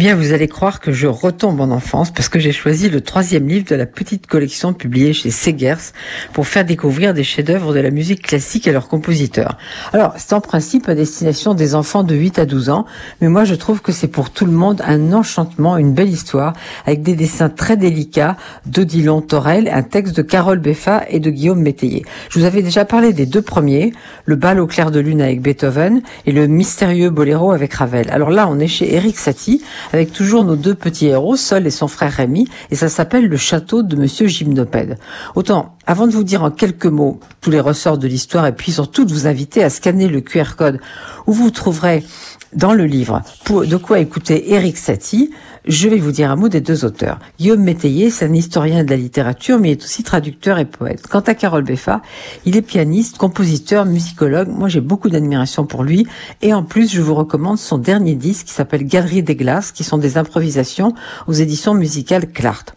[0.00, 3.46] Bien, vous allez croire que je retombe en enfance parce que j'ai choisi le troisième
[3.46, 5.92] livre de la petite collection publiée chez Segers
[6.32, 9.58] pour faire découvrir des chefs-d'œuvre de la musique classique à leurs compositeurs.
[9.92, 12.86] Alors, c'est en principe à destination des enfants de 8 à 12 ans,
[13.20, 16.54] mais moi je trouve que c'est pour tout le monde un enchantement, une belle histoire
[16.86, 21.60] avec des dessins très délicats d'Odilon Torel, un texte de Carole Beffa et de Guillaume
[21.60, 22.06] Métayer.
[22.30, 23.92] Je vous avais déjà parlé des deux premiers,
[24.24, 28.08] le bal au clair de lune avec Beethoven et le mystérieux boléro avec Ravel.
[28.10, 29.62] Alors là, on est chez Eric Satie
[29.92, 33.36] avec toujours nos deux petits héros, Sol et son frère Rémi, et ça s'appelle le
[33.36, 34.98] château de Monsieur Gymnopède.
[35.34, 38.70] Autant, avant de vous dire en quelques mots tous les ressorts de l'histoire, et puis
[38.70, 40.78] surtout de vous inviter à scanner le QR code
[41.26, 42.04] où vous trouverez
[42.52, 45.32] dans le livre de quoi écouter Eric Satie,
[45.66, 47.18] je vais vous dire un mot des deux auteurs.
[47.40, 51.08] Guillaume Métayer, c'est un historien de la littérature, mais il est aussi traducteur et poète.
[51.08, 52.02] Quant à Carole Beffa,
[52.46, 54.48] il est pianiste, compositeur, musicologue.
[54.48, 56.06] Moi, j'ai beaucoup d'admiration pour lui.
[56.40, 59.82] Et en plus, je vous recommande son dernier disque qui s'appelle Galerie des Glaces, qui
[59.82, 60.94] sont des improvisations
[61.26, 62.74] aux éditions musicales Clart.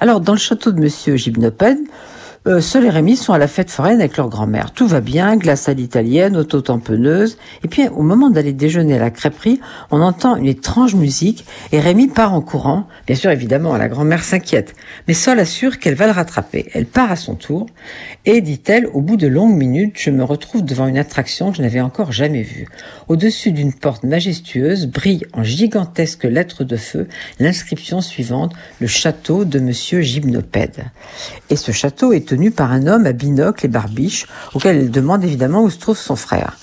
[0.00, 1.78] Alors, dans le château de Monsieur Gymnopède,
[2.46, 4.72] euh, Seul et Rémi sont à la fête foraine avec leur grand-mère.
[4.72, 7.38] Tout va bien, glace à l'italienne, auto-tamponneuse.
[7.62, 9.60] Et puis, au moment d'aller déjeuner à la crêperie,
[9.92, 12.88] on entend une étrange musique et Rémi part en courant.
[13.06, 14.74] Bien sûr, évidemment, la grand-mère s'inquiète.
[15.06, 16.68] Mais Sol assure qu'elle va le rattraper.
[16.74, 17.66] Elle part à son tour
[18.24, 21.62] et, dit-elle, au bout de longues minutes, je me retrouve devant une attraction que je
[21.62, 22.66] n'avais encore jamais vue.
[23.08, 29.60] Au-dessus d'une porte majestueuse brille en gigantesques lettres de feu l'inscription suivante, le château de
[29.60, 30.86] Monsieur Gymnopède.
[31.50, 35.62] Et ce château est par un homme à binocle et barbiche, auquel elle demande évidemment
[35.62, 36.56] où se trouve son frère.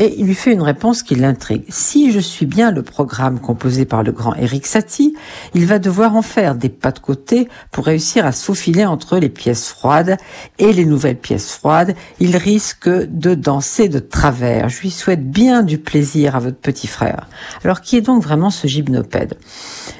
[0.00, 1.64] Et il lui fait une réponse qui l'intrigue.
[1.68, 5.14] Si je suis bien le programme composé par le grand Eric Satie,
[5.52, 9.18] il va devoir en faire des pas de côté pour réussir à se faufiler entre
[9.18, 10.16] les pièces froides
[10.58, 11.94] et les nouvelles pièces froides.
[12.18, 14.70] Il risque de danser de travers.
[14.70, 17.28] Je lui souhaite bien du plaisir à votre petit frère.
[17.62, 19.34] Alors qui est donc vraiment ce gymnopède?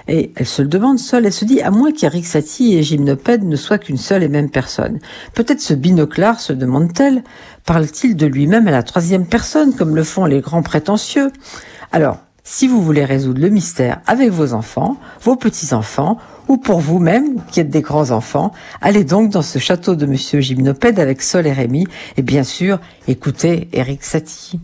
[0.08, 1.26] Et elle se le demande seule.
[1.26, 4.50] Elle se dit, à moins qu'Eric Satie et gymnopède ne soient qu'une seule et même
[4.50, 4.98] personne.
[5.34, 7.22] Peut-être ce binoclard, se demande-t-elle,
[7.66, 11.30] parle-t-il de lui-même à la troisième personne, le font les grands prétentieux
[11.92, 16.18] Alors, si vous voulez résoudre le mystère avec vos enfants, vos petits-enfants,
[16.48, 20.98] ou pour vous-même, qui êtes des grands-enfants, allez donc dans ce château de Monsieur Gymnopède
[20.98, 21.86] avec Sol et Rémi,
[22.16, 24.60] et bien sûr, écoutez Eric Satie.